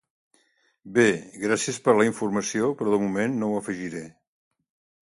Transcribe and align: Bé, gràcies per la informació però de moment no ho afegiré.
Bé, 0.95 1.05
gràcies 1.43 1.79
per 1.89 1.95
la 1.99 2.09
informació 2.09 2.73
però 2.81 2.95
de 2.97 3.01
moment 3.05 3.39
no 3.45 3.53
ho 3.53 3.63
afegiré. 3.63 4.07